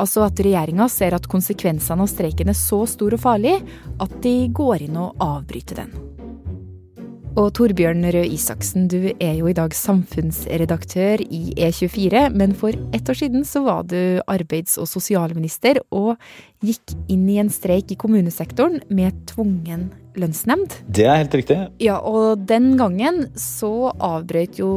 Altså 0.00 0.26
at 0.28 0.44
regjeringa 0.44 0.90
ser 0.92 1.16
at 1.16 1.28
konsekvensene 1.28 2.04
av 2.04 2.12
streiken 2.12 2.52
er 2.52 2.60
så 2.60 2.84
stor 2.88 3.16
og 3.16 3.24
farlig 3.24 3.56
at 4.00 4.20
de 4.24 4.34
går 4.52 4.90
inn 4.90 5.00
og 5.00 5.16
avbryter 5.24 5.86
den. 5.86 6.19
Og 7.38 7.52
Torbjørn 7.54 8.02
Røe 8.10 8.26
Isaksen, 8.34 8.88
du 8.90 9.12
er 9.12 9.36
jo 9.38 9.46
i 9.46 9.54
dag 9.54 9.70
samfunnsredaktør 9.76 11.22
i 11.22 11.52
E24, 11.54 12.24
men 12.34 12.56
for 12.58 12.74
ett 12.96 13.06
år 13.06 13.20
siden 13.20 13.46
så 13.46 13.62
var 13.62 13.84
du 13.86 14.18
arbeids- 14.26 14.78
og 14.82 14.88
sosialminister 14.90 15.78
og 15.94 16.18
gikk 16.66 16.96
inn 17.08 17.28
i 17.30 17.38
en 17.38 17.52
streik 17.52 17.94
i 17.94 17.98
kommunesektoren 18.00 18.80
med 18.90 19.14
tvungen 19.30 19.92
lønnsnemnd. 20.18 20.74
Det 20.90 21.06
er 21.06 21.20
helt 21.20 21.38
riktig. 21.38 21.58
Ja, 21.78 22.00
og 22.02 22.42
den 22.50 22.72
gangen 22.80 23.28
så 23.38 23.92
avbrøt 23.94 24.58
jo 24.58 24.70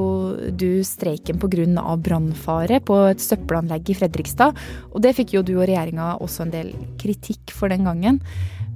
du 0.53 0.83
streiken 0.86 1.41
pga. 1.41 1.98
brannfare 1.98 2.79
på 2.86 3.00
et 3.10 3.19
søppelanlegg 3.19 3.89
i 3.89 3.98
Fredrikstad. 3.98 4.53
Og 4.93 5.01
det 5.01 5.15
fikk 5.17 5.33
jo 5.33 5.41
du 5.41 5.57
og 5.57 5.67
regjeringa 5.67 6.17
også 6.22 6.45
en 6.45 6.53
del 6.53 6.74
kritikk 7.01 7.51
for 7.51 7.67
den 7.67 7.83
gangen. 7.83 8.22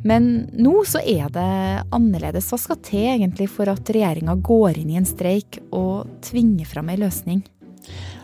Men 0.06 0.48
nå 0.54 0.82
så 0.88 1.02
er 1.02 1.32
det 1.34 1.52
annerledes. 1.96 2.50
Hva 2.52 2.60
skal 2.62 2.82
til 2.86 3.08
egentlig 3.16 3.50
for 3.52 3.70
at 3.72 3.90
regjeringa 3.90 4.38
går 4.46 4.82
inn 4.82 4.94
i 4.94 5.00
en 5.00 5.08
streik 5.08 5.60
og 5.72 6.20
tvinger 6.26 6.70
fram 6.70 6.92
ei 6.94 7.00
løsning? 7.02 7.42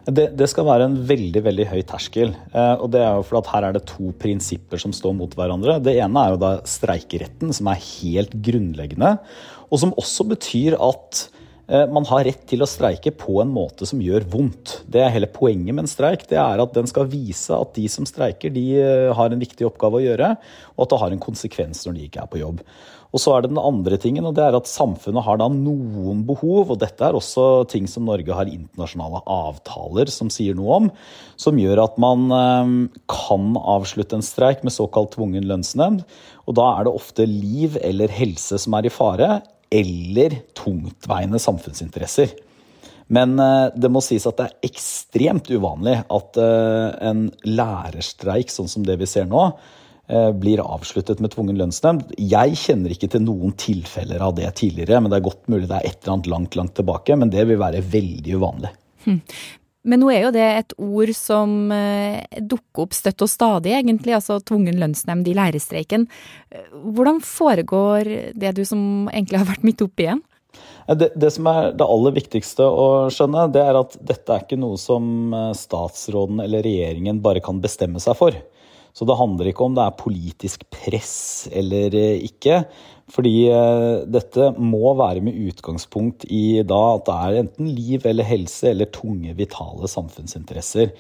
Det, 0.04 0.34
det, 0.36 0.50
skal 0.52 0.68
være 0.68 0.90
en 0.90 0.98
veldig 1.08 1.42
veldig 1.46 1.66
høy 1.70 1.82
terskel. 1.88 2.34
Eh, 2.52 2.74
og 2.76 2.90
det 2.92 3.00
er 3.00 3.16
jo 3.16 3.28
for 3.28 3.40
at 3.40 3.52
Her 3.54 3.70
er 3.70 3.78
det 3.78 3.86
to 3.88 4.12
prinsipper 4.20 4.82
som 4.82 4.92
står 4.96 5.16
mot 5.16 5.36
hverandre. 5.38 5.78
Det 5.84 5.96
ene 5.96 6.26
er 6.26 6.34
jo 6.34 6.42
da 6.42 6.52
streikeretten, 6.68 7.54
som 7.56 7.70
er 7.72 7.80
helt 7.80 8.36
grunnleggende. 8.44 9.16
Og 9.72 9.80
som 9.80 9.96
også 10.00 10.28
betyr 10.34 10.76
at 10.76 11.28
man 11.68 12.04
har 12.10 12.26
rett 12.28 12.42
til 12.50 12.64
å 12.64 12.68
streike 12.68 13.14
på 13.16 13.38
en 13.40 13.52
måte 13.54 13.88
som 13.88 14.02
gjør 14.04 14.26
vondt. 14.30 14.82
Det 14.92 15.00
er 15.00 15.14
hele 15.14 15.30
poenget 15.32 15.72
med 15.72 15.86
en 15.86 15.92
streik. 15.92 16.26
Det 16.30 16.40
er 16.40 16.60
at 16.60 16.74
den 16.76 16.90
skal 16.90 17.08
vise 17.08 17.56
at 17.56 17.72
de 17.78 17.86
som 17.92 18.08
streiker, 18.08 18.52
de 18.54 18.66
eh, 18.82 19.12
har 19.16 19.32
en 19.32 19.40
viktig 19.40 19.68
oppgave 19.70 20.02
å 20.02 20.04
gjøre, 20.04 20.34
og 20.76 20.84
at 20.86 20.92
det 20.92 21.00
har 21.04 21.16
en 21.16 21.24
konsekvens 21.24 21.86
når 21.86 21.96
de 21.96 22.10
ikke 22.10 22.26
er 22.26 22.34
på 22.34 22.42
jobb. 22.42 22.60
Og 23.14 23.22
så 23.22 23.36
er 23.36 23.44
det 23.44 23.52
den 23.52 23.62
andre 23.62 23.98
tingen, 24.02 24.26
og 24.26 24.34
det 24.34 24.42
er 24.42 24.56
at 24.58 24.70
samfunnet 24.70 25.22
har 25.22 25.38
da 25.38 25.46
noen 25.54 26.24
behov, 26.26 26.74
og 26.74 26.80
dette 26.82 27.06
er 27.06 27.14
også 27.14 27.64
ting 27.70 27.86
som 27.90 28.08
Norge 28.10 28.34
har 28.34 28.50
internasjonale 28.50 29.22
avtaler 29.30 30.10
som 30.10 30.32
sier 30.34 30.58
noe 30.58 30.80
om, 30.80 30.90
som 31.38 31.60
gjør 31.62 31.84
at 31.86 32.00
man 32.02 32.26
eh, 32.34 32.74
kan 33.14 33.54
avslutte 33.62 34.18
en 34.18 34.26
streik 34.26 34.66
med 34.66 34.74
såkalt 34.74 35.14
tvungen 35.14 35.46
lønnsnemnd. 35.48 36.02
Og 36.50 36.58
da 36.58 36.72
er 36.74 36.88
det 36.88 36.98
ofte 36.98 37.30
liv 37.30 37.78
eller 37.86 38.12
helse 38.12 38.58
som 38.60 38.74
er 38.76 38.90
i 38.90 38.94
fare, 38.94 39.36
eller 39.74 40.40
tungtveiende 40.58 41.42
samfunnsinteresser. 41.42 42.34
Men 43.14 43.38
eh, 43.40 43.70
det 43.76 43.92
må 43.92 44.02
sies 44.04 44.26
at 44.30 44.40
det 44.40 44.50
er 44.50 44.70
ekstremt 44.72 45.50
uvanlig 45.52 46.00
at 46.02 46.40
eh, 46.42 46.90
en 47.10 47.26
lærerstreik, 47.48 48.54
sånn 48.54 48.72
som 48.72 48.86
det 48.88 48.98
vi 49.02 49.10
ser 49.10 49.28
nå, 49.30 49.48
eh, 50.08 50.30
blir 50.38 50.64
avsluttet 50.64 51.22
med 51.24 51.34
tvungen 51.36 51.60
lønnsnemnd. 51.60 52.16
Jeg 52.18 52.60
kjenner 52.60 52.96
ikke 52.96 53.12
til 53.14 53.26
noen 53.26 53.56
tilfeller 53.60 54.24
av 54.24 54.38
det 54.40 54.50
tidligere, 54.62 55.02
men 55.04 55.12
det 55.12 55.20
er 55.20 55.28
godt 55.28 55.52
mulig 55.52 55.68
det 55.68 55.82
er 55.82 55.90
et 55.90 56.00
eller 56.02 56.18
annet 56.18 56.32
langt, 56.36 56.58
langt 56.60 56.78
tilbake. 56.80 57.20
Men 57.20 57.34
det 57.34 57.46
vil 57.50 57.62
være 57.62 57.84
veldig 57.94 58.40
uvanlig. 58.40 58.74
Men 59.84 60.00
nå 60.04 60.12
er 60.14 60.26
jo 60.26 60.34
det 60.36 60.44
et 60.48 60.76
ord 60.80 61.14
som 61.18 61.72
eh, 61.76 62.24
dukker 62.40 62.86
opp 62.86 62.96
støtt 62.96 63.26
og 63.26 63.32
stadig, 63.32 63.74
egentlig, 63.76 64.16
altså 64.16 64.40
tvungen 64.40 64.80
lønnsnemnd 64.80 65.28
i 65.28 65.36
lærerstreiken. 65.38 66.08
Hvordan 66.84 67.20
foregår 67.24 68.12
det 68.40 68.54
du 68.56 68.64
som 68.68 69.10
egentlig 69.12 69.42
har 69.42 69.50
vært 69.50 69.68
midt 69.68 69.84
oppi 69.84 70.08
igjen? 70.08 70.24
Det, 70.88 71.14
det, 71.16 71.32
som 71.32 71.48
er 71.48 71.72
det 71.78 71.86
aller 71.88 72.14
viktigste 72.18 72.66
å 72.68 72.88
skjønne, 73.14 73.48
det 73.56 73.62
er 73.64 73.78
at 73.80 73.96
dette 74.04 74.34
er 74.34 74.44
ikke 74.44 74.60
noe 74.60 74.80
som 74.80 75.34
eh, 75.34 75.52
statsråden 75.58 76.44
eller 76.44 76.66
regjeringen 76.66 77.22
bare 77.24 77.44
kan 77.44 77.62
bestemme 77.64 78.02
seg 78.04 78.18
for. 78.20 78.36
Så 78.94 79.08
det 79.10 79.18
handler 79.18 79.50
ikke 79.50 79.66
om 79.66 79.74
det 79.78 79.84
er 79.88 79.98
politisk 79.98 80.68
press 80.74 81.50
eller 81.52 81.96
eh, 81.98 82.22
ikke. 82.28 82.62
Fordi 83.14 83.34
eh, 83.50 84.06
dette 84.06 84.52
må 84.62 84.94
være 85.00 85.24
med 85.26 85.40
utgangspunkt 85.50 86.28
i 86.30 86.62
da 86.68 86.82
at 86.94 87.06
det 87.10 87.18
er 87.18 87.40
enten 87.42 87.72
liv 87.74 88.06
eller 88.10 88.28
helse 88.28 88.70
eller 88.70 88.92
tunge, 88.94 89.34
vitale 89.38 89.90
samfunnsinteresser. 89.90 90.94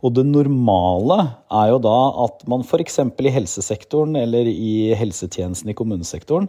Og 0.00 0.14
det 0.16 0.24
normale 0.30 1.18
er 1.52 1.72
jo 1.74 1.80
da 1.84 1.96
at 2.24 2.46
man 2.48 2.62
f.eks. 2.64 3.00
i 3.02 3.34
helsesektoren 3.34 4.16
eller 4.16 4.48
i 4.48 4.94
helsetjenesten 4.96 5.74
i 5.74 5.76
kommunesektoren 5.76 6.48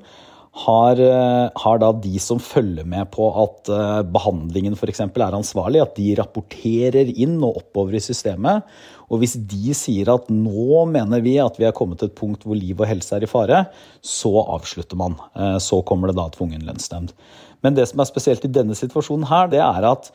har, 0.51 1.00
eh, 1.00 1.50
har, 1.63 1.77
da 1.79 1.91
de 1.96 2.20
som 2.20 2.39
følger 2.43 2.88
med 2.88 3.08
på 3.13 3.29
at 3.43 3.70
behandlingen 4.12 4.75
f.eks. 4.75 5.00
er 5.00 5.38
ansvarlig, 5.38 5.81
at 5.81 5.96
de 5.96 6.15
rapporterer 6.20 7.13
inn 7.15 7.38
og 7.39 7.62
oppover 7.63 7.96
i 7.96 8.03
systemet. 8.03 8.67
Og 9.12 9.20
hvis 9.20 9.36
de 9.36 9.75
sier 9.75 10.10
at 10.13 10.29
nå 10.31 10.86
mener 10.88 11.24
vi 11.24 11.36
at 11.43 11.58
vi 11.60 11.67
er 11.67 11.75
kommet 11.75 12.00
til 12.00 12.08
et 12.08 12.17
punkt 12.17 12.46
hvor 12.48 12.55
liv 12.55 12.79
og 12.79 12.88
helse 12.88 13.17
er 13.17 13.25
i 13.25 13.29
fare, 13.29 13.65
så 14.00 14.31
avslutter 14.41 15.00
man. 15.00 15.17
Eh, 15.36 15.58
så 15.60 15.81
kommer 15.88 16.10
det 16.10 16.17
da 16.20 16.29
tvungen 16.31 16.63
lønnsnemnd. 16.67 17.12
Men 17.62 17.75
det 17.77 17.89
som 17.91 18.01
er 18.01 18.10
spesielt 18.10 18.48
i 18.48 18.53
denne 18.55 18.77
situasjonen 18.77 19.27
her, 19.29 19.51
det 19.51 19.60
er 19.63 19.89
at 19.91 20.08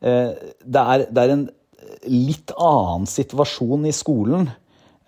eh, 0.00 0.30
det 0.62 0.84
er, 0.94 1.06
det 1.10 1.24
er 1.24 1.34
en 1.34 1.48
litt 2.06 2.54
annen 2.54 3.10
situasjon 3.10 3.88
i 3.90 3.94
skolen. 3.96 4.48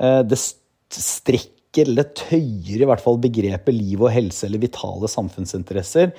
Eh, 0.03 0.21
det 0.27 0.41
strekker 0.43 1.60
eller 1.79 2.09
tøyer 2.19 2.83
i 2.83 2.87
hvert 2.89 3.03
fall 3.03 3.21
begrepet 3.23 3.77
liv 3.77 4.03
og 4.03 4.11
helse 4.11 4.49
eller 4.49 4.63
vitale 4.63 5.07
samfunnsinteresser 5.11 6.11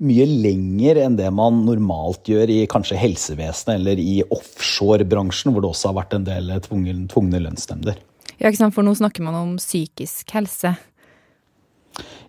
mye 0.00 0.26
lenger 0.28 1.00
enn 1.02 1.16
det 1.18 1.28
man 1.34 1.62
normalt 1.66 2.28
gjør 2.30 2.52
i 2.52 2.60
kanskje 2.70 2.98
helsevesenet 3.00 3.74
eller 3.76 4.00
i 4.00 4.20
offshorebransjen, 4.32 5.52
hvor 5.52 5.64
det 5.64 5.72
også 5.74 5.90
har 5.90 5.98
vært 6.00 6.16
en 6.16 6.28
del 6.28 6.54
tvungne, 6.64 7.42
lønnsnemnder. 7.44 7.98
Ja, 8.40 8.48
ikke 8.48 8.62
sant, 8.62 8.76
for 8.76 8.86
nå 8.86 8.94
snakker 8.96 9.24
man 9.26 9.36
om 9.36 9.56
psykisk 9.60 10.32
helse. 10.32 10.72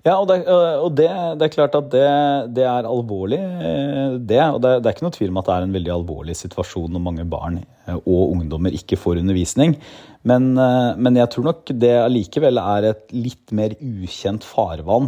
Ja, 0.01 0.15
og, 0.17 0.31
det, 0.31 0.39
og 0.49 0.95
det, 0.97 1.07
det, 1.37 1.45
er 1.45 1.53
klart 1.53 1.75
at 1.77 1.89
det, 1.93 2.05
det 2.57 2.63
er 2.65 2.87
alvorlig, 2.89 3.37
eh, 3.37 4.15
det. 4.17 4.39
Og 4.49 4.61
det, 4.63 4.79
er 4.79 4.95
ikke 4.95 5.05
noe 5.05 5.13
tvil 5.13 5.29
om 5.29 5.41
at 5.41 5.49
det 5.49 5.55
er 5.55 5.67
en 5.67 5.75
veldig 5.75 5.93
alvorlig 5.93 6.37
situasjon 6.39 6.89
når 6.95 7.03
mange 7.05 7.25
barn 7.29 7.59
eh, 7.61 7.99
og 7.99 8.33
ungdommer 8.33 8.73
ikke 8.73 8.97
får 8.97 9.21
undervisning. 9.21 9.77
Men, 10.25 10.51
men 10.53 11.15
jeg 11.17 11.31
tror 11.33 11.47
nok 11.47 11.71
det 11.81 11.95
allikevel 11.97 12.59
er 12.61 12.91
et 12.91 13.07
litt 13.09 13.53
mer 13.57 13.73
ukjent 13.81 14.45
farvann 14.45 15.07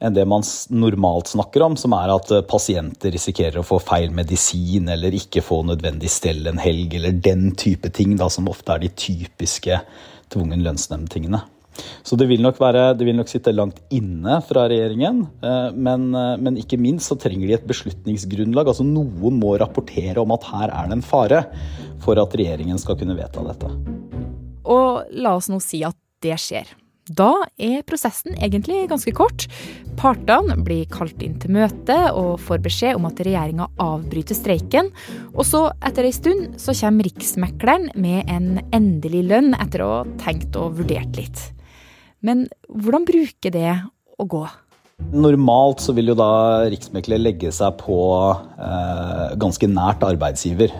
enn 0.00 0.16
det 0.16 0.24
man 0.28 0.44
normalt 0.72 1.28
snakker 1.28 1.64
om, 1.66 1.76
som 1.76 1.92
er 1.96 2.12
at 2.14 2.32
pasienter 2.48 3.12
risikerer 3.12 3.60
å 3.60 3.66
få 3.68 3.76
feil 3.84 4.12
medisin 4.16 4.88
eller 4.92 5.16
ikke 5.16 5.44
få 5.44 5.62
nødvendig 5.68 6.08
stell 6.12 6.48
en 6.48 6.60
helg, 6.60 6.96
eller 6.96 7.20
den 7.20 7.50
type 7.56 7.92
ting 7.96 8.16
da, 8.20 8.30
som 8.32 8.48
ofte 8.52 8.76
er 8.76 8.84
de 8.84 8.92
typiske 8.92 9.80
tvungen 10.32 10.64
lønnsnemnd-tingene. 10.64 11.42
Så 12.06 12.18
det 12.18 12.28
vil, 12.30 12.42
nok 12.44 12.60
være, 12.60 12.88
det 12.98 13.06
vil 13.08 13.18
nok 13.18 13.30
sitte 13.30 13.54
langt 13.54 13.80
inne 13.94 14.38
fra 14.46 14.66
regjeringen. 14.70 15.24
Eh, 15.42 15.68
men, 15.74 16.08
eh, 16.14 16.32
men, 16.40 16.60
ikke 16.60 16.80
minst 16.80 17.10
så 17.10 17.18
trenger 17.20 17.50
de 17.50 17.58
et 17.58 17.68
beslutningsgrunnlag. 17.68 18.70
Altså 18.70 18.86
noen 18.86 19.40
må 19.42 19.56
rapportere 19.60 20.22
om 20.22 20.34
at 20.36 20.48
her 20.52 20.72
er 20.72 20.88
det 20.88 20.98
en 20.98 21.06
fare, 21.06 21.44
for 22.04 22.20
at 22.22 22.34
regjeringen 22.38 22.80
skal 22.80 22.98
kunne 23.00 23.18
vedta 23.18 23.44
dette. 23.46 23.70
Og 24.66 25.06
la 25.14 25.36
oss 25.38 25.50
nå 25.52 25.60
si 25.62 25.84
at 25.86 25.98
det 26.24 26.38
skjer. 26.40 26.74
Da 27.06 27.46
er 27.62 27.84
prosessen 27.86 28.34
egentlig 28.42 28.88
ganske 28.90 29.12
kort. 29.14 29.46
Partene 29.96 30.56
blir 30.66 30.88
kalt 30.90 31.20
inn 31.22 31.36
til 31.38 31.54
møte 31.54 31.94
og 32.10 32.40
får 32.42 32.64
beskjed 32.64 32.98
om 32.98 33.06
at 33.06 33.22
regjeringa 33.22 33.68
avbryter 33.82 34.34
streiken. 34.34 34.90
Og 35.36 35.46
så, 35.46 35.68
etter 35.86 36.08
ei 36.08 36.14
stund, 36.14 36.56
så 36.58 36.74
kommer 36.74 37.06
Riksmekleren 37.06 37.92
med 37.94 38.26
en 38.26 38.56
endelig 38.74 39.22
lønn 39.30 39.54
etter 39.54 39.86
å 39.86 39.92
ha 40.00 40.02
tenkt 40.24 40.58
og 40.58 40.80
vurdert 40.80 41.14
litt. 41.20 41.46
Men 42.24 42.46
hvordan 42.68 43.04
bruker 43.08 43.52
det 43.52 43.72
å 44.16 44.26
gå? 44.28 44.44
Normalt 45.12 45.82
så 45.84 45.92
vil 45.96 46.10
jo 46.12 46.16
da 46.16 46.64
riksmekler 46.72 47.20
legge 47.20 47.50
seg 47.52 47.76
på 47.82 47.98
eh, 48.32 49.34
ganske 49.36 49.68
nært 49.68 50.04
arbeidsgiver, 50.06 50.72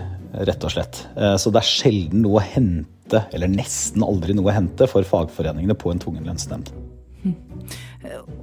rett 0.49 0.65
og 0.65 0.73
slett. 0.73 1.03
Eh, 1.17 1.37
så 1.41 1.53
det 1.53 1.61
er 1.61 1.69
sjelden 1.69 2.25
noe 2.25 2.41
å 2.41 2.47
hente, 2.47 3.27
eller 3.37 3.53
nesten 3.53 4.05
aldri 4.07 4.37
noe 4.37 4.49
å 4.51 4.57
hente, 4.57 4.89
for 4.89 5.05
fagforeningene 5.07 5.77
på 5.77 5.93
en 5.93 6.01
tvungen 6.03 6.25
lønnsnemnd. 6.27 6.73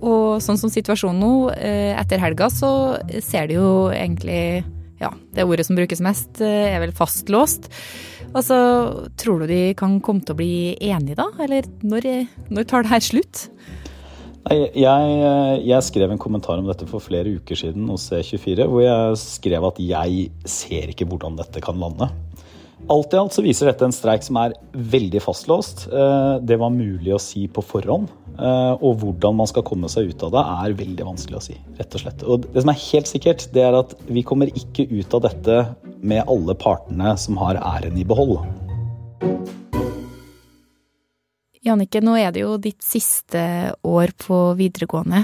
Og 0.04 0.44
sånn 0.44 0.60
som 0.60 0.72
situasjonen 0.72 1.22
nå, 1.24 1.34
eh, 1.56 1.98
etter 1.98 2.22
helga, 2.22 2.52
så 2.54 3.00
ser 3.24 3.50
det 3.50 3.58
jo 3.58 3.90
egentlig 3.96 4.64
Ja, 5.04 5.12
det 5.36 5.44
ordet 5.44 5.68
som 5.68 5.78
brukes 5.78 6.02
mest, 6.04 6.40
eh, 6.42 6.72
er 6.72 6.80
vel 6.84 6.96
fastlåst. 6.96 7.68
Altså, 8.34 8.58
tror 9.20 9.44
du 9.44 9.50
de 9.52 9.74
kan 9.78 10.00
komme 10.02 10.24
til 10.24 10.34
å 10.34 10.40
bli 10.40 10.54
enige 10.80 11.20
da, 11.20 11.28
eller 11.44 11.68
når, 11.84 12.08
når 12.50 12.70
tar 12.70 12.86
det 12.86 12.94
her 12.96 13.04
slutt? 13.04 13.48
Jeg, 14.52 14.74
jeg, 14.76 15.84
skrev 15.88 16.12
en 16.12 16.20
kommentar 16.20 16.60
om 16.60 16.68
dette 16.68 16.88
for 16.90 17.04
flere 17.04 17.38
uker 17.38 17.56
siden 17.56 17.88
hos 17.88 18.10
C24, 18.12 18.66
hvor 18.68 18.84
jeg 18.84 19.20
skrev 19.22 19.68
at 19.70 19.80
jeg 19.80 20.26
ser 20.50 20.92
ikke 20.92 21.08
hvordan 21.08 21.38
dette 21.40 21.64
kan 21.64 21.80
lande. 21.80 22.10
Alt 22.92 23.14
i 23.14 23.18
alt 23.18 23.32
så 23.32 23.44
viser 23.46 23.70
dette 23.70 23.86
en 23.88 23.96
streik 23.96 24.26
som 24.26 24.36
er 24.42 24.58
veldig 24.76 25.22
fastlåst. 25.24 25.86
Eh, 25.88 26.34
det 26.44 26.58
var 26.60 26.74
mulig 26.74 27.14
å 27.16 27.22
si 27.22 27.46
på 27.48 27.64
forhånd. 27.64 28.10
Eh, 28.34 28.74
og 28.84 28.98
hvordan 29.00 29.38
man 29.40 29.48
skal 29.48 29.64
komme 29.64 29.88
seg 29.92 30.12
ut 30.12 30.26
av 30.28 30.34
det, 30.34 30.44
er 30.66 30.76
veldig 30.82 31.08
vanskelig 31.08 31.40
å 31.40 31.44
si. 31.46 31.56
rett 31.80 31.96
Og 31.96 32.04
slett. 32.04 32.26
Og 32.28 32.50
det 32.50 32.66
som 32.66 32.74
er 32.74 32.82
helt 32.82 33.08
sikkert, 33.08 33.48
det 33.56 33.64
er 33.64 33.80
at 33.80 33.96
vi 34.10 34.26
kommer 34.28 34.52
ikke 34.52 34.90
ut 34.92 35.16
av 35.16 35.24
dette 35.30 35.58
med 36.04 36.28
alle 36.28 36.58
partene 36.60 37.16
som 37.24 37.40
har 37.40 37.62
æren 37.62 37.96
i 37.96 38.04
behold. 38.04 38.44
Jannicke, 41.64 42.04
nå 42.04 42.18
er 42.20 42.36
det 42.36 42.44
jo 42.44 42.60
ditt 42.60 42.84
siste 42.84 43.72
år 43.88 44.12
på 44.20 44.44
videregående. 44.60 45.24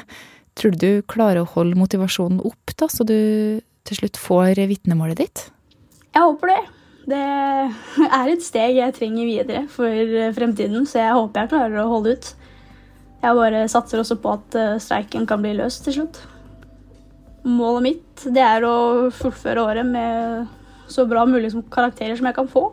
Tror 0.55 0.71
du 0.71 0.79
du 0.79 0.91
klarer 1.03 1.43
å 1.43 1.53
holde 1.57 1.75
motivasjonen 1.75 2.39
opp, 2.39 2.77
da, 2.79 2.87
så 2.87 3.03
du 3.03 3.59
til 3.83 3.99
slutt 3.99 4.15
får 4.15 4.63
vitnemålet 4.69 5.25
ditt? 5.25 5.49
Jeg 6.15 6.23
håper 6.23 6.55
det. 6.55 6.61
Det 7.07 7.19
er 8.09 8.29
et 8.29 8.43
steg 8.43 8.75
jeg 8.77 8.95
trenger 8.97 9.29
videre 9.29 9.63
for 9.71 10.17
fremtiden, 10.35 10.83
så 10.89 10.99
jeg 11.01 11.15
håper 11.15 11.45
jeg 11.45 11.51
klarer 11.53 11.79
å 11.83 11.89
holde 11.93 12.17
ut. 12.17 12.33
Jeg 13.19 13.35
bare 13.35 13.65
satser 13.71 13.99
også 13.99 14.19
på 14.23 14.35
at 14.37 14.55
eh, 14.55 14.77
streiken 14.79 15.25
kan 15.27 15.41
bli 15.43 15.55
løst 15.57 15.83
til 15.83 15.97
slutt. 15.97 16.21
Målet 17.47 17.83
mitt 17.83 18.23
det 18.35 18.43
er 18.43 18.67
å 18.67 19.09
fullføre 19.15 19.63
året 19.63 19.87
med 19.87 20.47
så 20.91 21.05
bra 21.07 21.25
mulig 21.27 21.51
som 21.53 21.65
karakterer 21.71 22.15
som 22.19 22.29
jeg 22.29 22.37
kan 22.37 22.49
få. 22.51 22.69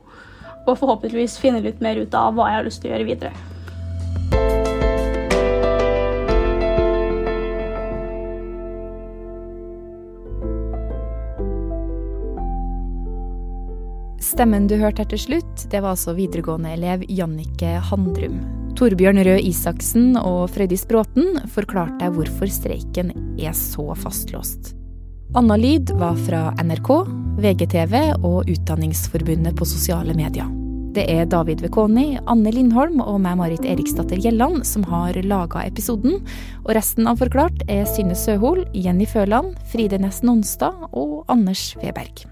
Og 0.67 0.79
forhåpentligvis 0.79 1.39
finne 1.43 1.63
litt 1.63 1.83
mer 1.83 1.99
ut 1.99 2.15
av 2.19 2.35
hva 2.35 2.51
jeg 2.51 2.61
har 2.61 2.67
lyst 2.67 2.83
til 2.83 2.91
å 2.91 2.97
gjøre 2.97 3.11
videre. 3.11 3.56
Stemmen 14.37 14.67
du 14.69 14.75
hørte 14.77 15.01
her 15.01 15.09
til 15.09 15.21
slutt, 15.23 15.63
det 15.73 15.81
var 15.81 15.95
altså 15.95 16.13
videregående-elev 16.13 17.07
Jannike 17.09 17.79
Handrum. 17.89 18.35
Torbjørn 18.77 19.23
Røe 19.25 19.39
Isaksen 19.49 20.11
og 20.21 20.51
Frøydis 20.53 20.85
Bråten 20.91 21.39
forklarte 21.55 22.03
deg 22.03 22.19
hvorfor 22.19 22.53
streiken 22.53 23.15
er 23.41 23.57
så 23.57 23.87
fastlåst. 23.97 24.75
Anna 25.41 25.57
Lyd 25.57 25.95
var 25.97 26.21
fra 26.27 26.43
NRK, 26.61 26.93
VGTV 27.41 27.97
og 28.19 28.53
Utdanningsforbundet 28.53 29.57
på 29.57 29.71
sosiale 29.73 30.13
medier. 30.13 30.53
Det 30.93 31.09
er 31.17 31.25
David 31.33 31.65
Vekoni, 31.65 32.21
Anne 32.29 32.53
Lindholm 32.53 33.01
og 33.01 33.17
meg, 33.25 33.41
Marit 33.41 33.65
Eriksdatter 33.65 34.21
Gjelland, 34.21 34.67
som 34.69 34.85
har 34.93 35.17
laga 35.25 35.65
episoden. 35.65 36.21
Og 36.67 36.75
resten 36.77 37.09
av 37.09 37.25
Forklart 37.25 37.65
er 37.73 37.89
Synne 37.89 38.13
Søhol, 38.13 38.67
Jenny 38.77 39.09
Føland, 39.09 39.57
Fride 39.73 40.05
Næss 40.05 40.21
Nonstad 40.29 40.91
og 40.93 41.23
Anders 41.33 41.71
Weberg. 41.81 42.27